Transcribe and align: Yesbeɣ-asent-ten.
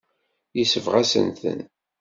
Yesbeɣ-asent-ten. 0.57 1.59